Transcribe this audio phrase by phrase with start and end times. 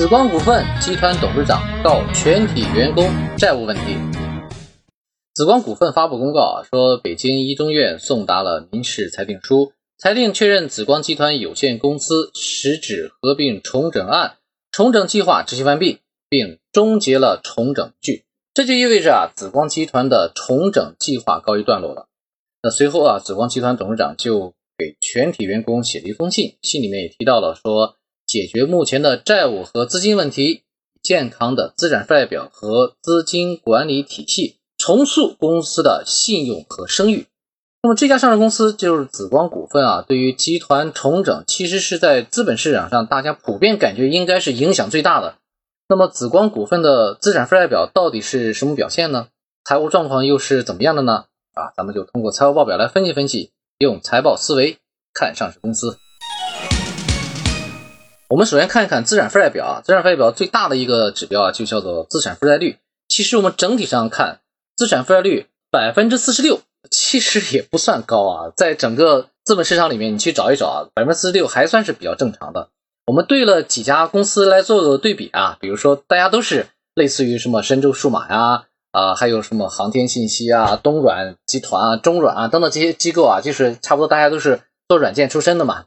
[0.00, 3.04] 紫光股份集团董事长告全体员工
[3.36, 3.98] 债务问题。
[5.34, 14.38] 紫光股份发布公告啊，说北京一中院送达了民事裁定书，裁定确认紫光集团有限公司实质合并重整案
[14.72, 15.98] 重整计划执行完毕，
[16.30, 18.24] 并终结了重整据。
[18.54, 22.06] 这就意味着啊，紫光集团的重整计划告一段落了。
[22.62, 27.98] 那随后啊，紫光集团董事长就给全体员工写了一封信，信里面也提到了说。
[28.30, 30.62] 解决目前的债务和资金问题，
[31.02, 37.26] 健康的资产负债表和资金管理体系，重塑公司的信用和声誉。
[37.82, 45.34] 那么这家上市公司就是紫光股份啊，对于集团重整，其实是在资本市场上大家普遍感觉应该是影响最大的。
[45.88, 49.26] 那么紫光股份的资产负债表到底是什么表现呢？
[49.64, 51.24] 财务状况又是怎么样的呢？
[51.54, 54.78] 啊，咱们就通过财务报表来分析分析，用财报思维
[55.12, 55.98] 看上市公司。
[58.30, 62.78] 我们首先看一看资产负债表啊，资产负债表最大的一个指标啊，就叫做资产负债率。
[63.08, 64.38] 其实我们整体上看，
[64.76, 66.60] 资产负债率百分之四十六，
[66.92, 68.52] 其实也不算高啊。
[68.56, 72.68] 在整个资本市场里面，你去找一找啊，百分之四十六还算是比较正常的。
[73.08, 85.86] 我们对了几家公司来做个对比啊，比如说大家都是类似于什么深州数码呀，啊，还有什么航天信息啊、东软集团啊、中软啊等等这些机构啊，就是差不多大家都是做软件出身的嘛。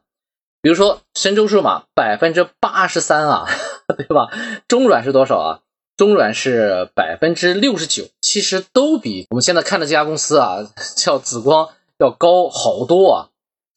[0.64, 3.46] 比如说神州数码百分之八十三啊，
[3.98, 4.30] 对吧？
[4.70, 5.60] 中软是多少啊？
[5.98, 10.60] 中软是百分之六十九，其实都比我们现在看的这家公司啊，
[10.96, 11.68] 叫紫光
[12.00, 13.30] 要高好多啊。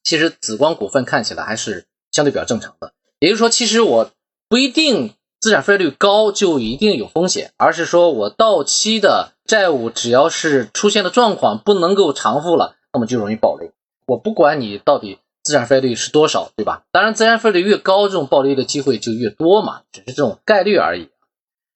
[0.05, 2.93] 其实紫光股份看起来还是相对比较正常的。
[3.19, 4.13] 也就是说，其实我
[4.49, 13.73] 不一定资产负债率高就一定有风险，而是说我到期的债务只要是出现的状况不能够偿付了，那么就容易暴雷。
[14.07, 15.19] 我不管你到底。
[15.47, 16.83] 资产负债率是多少，对吧？
[16.91, 21.09] 当然，资产负债率越高，这种暴利的机会就越多嘛，只是这种概率而已。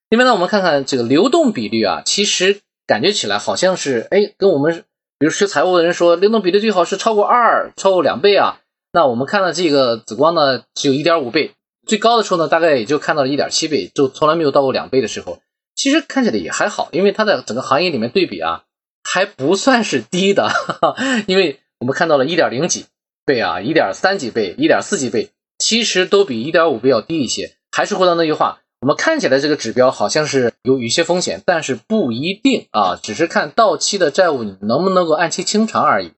[0.09, 4.85] 另外呢，我们看看这个流动比率啊，其实感觉起来好像是，哎，跟我们
[5.21, 8.59] 比如学财务的人说，流动比率最好是超过二，超过两倍啊。
[8.93, 11.53] 那我们看到这个紫光呢，只有一点五倍，
[11.87, 15.39] 最高的时候呢，大概也就看到了一点七倍，就从来没有到过两倍的时候。
[15.77, 18.65] 其实看起来也还好，因为它在整个行业里面对比啊，
[19.05, 20.97] 还不算是低的，哈 哈
[21.29, 22.87] 因为我们看到了一点零几。
[23.31, 27.55] 倍啊，一点三几倍，一点四几倍，其实都比一点五倍要低一些。
[27.71, 36.11] 还是回到那句话，我们看起来这个指标好像是有一些风险，但是不一定啊，只是看到期的债务你能不能够按期清偿而已。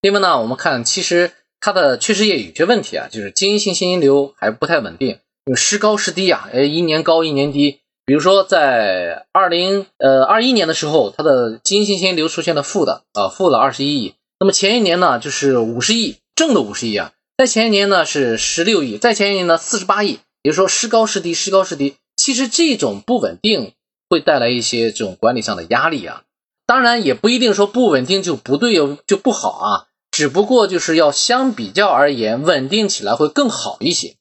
[0.00, 5.20] 另外呢，我们看其实它的确实也有些问题啊，就是经营性现金流还不太稳定，
[5.54, 7.78] 时高时低啊，哎，一年高一年低。
[8.04, 14.14] 比如说在二零呃二一年的时候，它的经营性现金流出现了负的啊，负了二十一亿。
[14.38, 21.96] 那么前一年呢，就是五十亿正的五十亿啊，在前一年呢是十六亿，在前一年呢四十八亿，也就是说时高时低，时高时低。
[22.16, 23.72] 其实这种不稳定
[24.10, 26.22] 会带来一些这种管理上的压力啊。
[26.66, 28.74] 当然也不一定说不稳定就不对
[29.06, 34.16] 就不好啊，只不过就是要相比较而言，稳定起来会更好一些。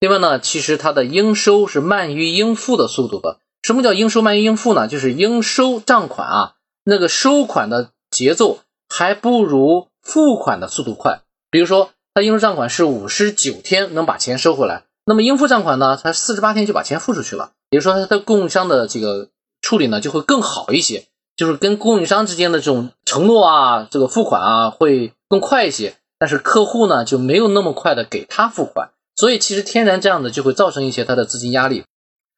[0.00, 3.38] 另外呢，其实它的应收是慢于应付的速度的。
[3.62, 4.88] 什么叫应收慢于应付呢？
[4.88, 6.52] 就是应收账款啊，
[6.84, 8.58] 那个收款的节奏。
[8.88, 11.20] 还不如付款的速度快。
[11.50, 17.52] 比如说，他应收账款是五十九天能把钱收回来，那么应付账款呢，他四十八天就把钱付出去了。
[17.70, 19.28] 也就是说，他的供应商的这个
[19.62, 21.06] 处理呢就会更好一些，
[21.36, 25.96] 就是跟供应商之间的这种承诺啊，这个付款啊会更快一些。
[26.18, 31.84] 但是客户呢就没有那么快的给他付款，所以其实天然这样的就会造成一些他的资金压力。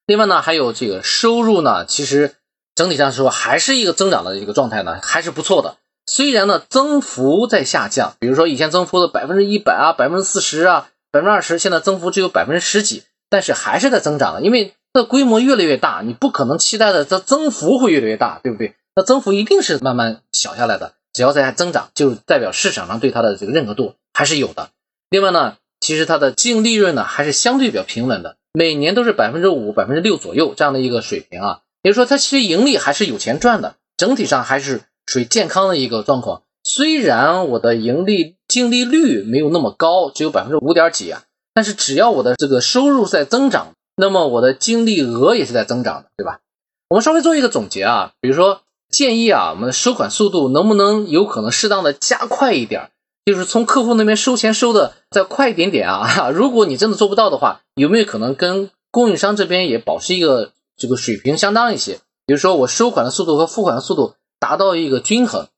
[0.06, 2.36] 另外呢，还有这个收入呢，其实
[2.74, 5.76] 整体上说还是一个增长的一个状态呢，还是不错的。
[6.08, 18.76] 虽然呢，增幅在下降，比如说以前增幅的百分之一百啊、百分之四十啊、百分之二十，现在增幅只有百分之十几，但是还是在增长的，因为它的规模越来越大，你不可能期待的它增幅会越来越大，对不对？
[18.94, 24.70] 那增幅一定是慢慢小下来的，只要在增长，就代表市场上对它的这个认可度还是有的。
[25.10, 34.82] 另外呢，其实它的净利润呢还是相对比较平稳的，每年都是百分之五、百分之六左右这样的一个水平啊，也就是说它其实盈利还是有钱赚的，整体上还是。
[35.06, 41.22] 属于健康的一个状况，虽然我的盈利净利率没有那么高，只有百分之五点几啊，
[41.54, 46.40] 但是只要我的这个收入在增长，那么我的净利额也是在增长的，对吧？
[46.88, 52.90] 我们稍微做一个总结啊，比如说建议啊，我们的收款速度能不能有可能适当的加快一点，
[53.24, 56.30] 就是从客户那边收钱收的再快一点点啊。
[56.34, 62.00] 如果你真的做不到的话，有没有可能跟供应商这边也保持一个这个水平相当一些？
[62.26, 64.14] 比如说我收款的速度和付款的速度。
[64.38, 65.48] 达到一个均衡，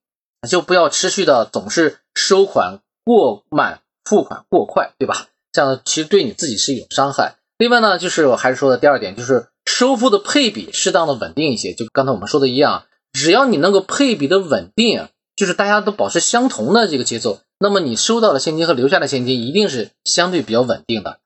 [0.48, 5.26] 就不要持续的总是收款过慢，付款过快，对吧？
[5.52, 7.36] 这样其实对你自己是有伤害。
[7.56, 11.72] 另外呢，就是我还是说的第二点，就是收付的配比适当的稳定一些。
[11.72, 21.18] 就刚才我们说的一样，只要你能够配比的稳定，就是大家都保持相同的这个节奏，那么你收到的现金和留下的现金一定是相对比较稳定的。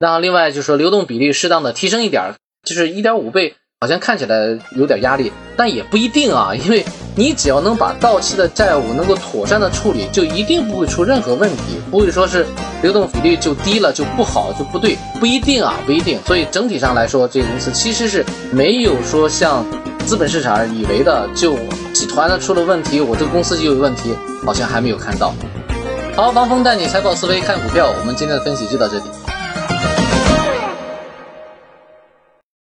[0.00, 2.34] 那另外就是说流动比率适当的提升一点，
[2.64, 3.54] 就是一点五倍。
[3.80, 6.84] 好像看起来有点压力，但也不一定啊， 因为
[7.14, 12.44] 你只要能把到期的债务能够妥善的处理，就一定不会出任何问题，不会说是
[12.82, 16.18] 流动比率就低了就不好就不对，不一定啊，不一定。
[16.26, 19.64] 所以整体上来说，这个公司其实是没有说像
[20.04, 21.54] 资本市场以为的，就
[21.92, 24.12] 集团的出了问题，我这个公司就有问题，
[24.44, 25.32] 好像还没有看到。
[26.16, 29.04] 好，王峰带你财报思维看股票，我们今天的分析就到这里。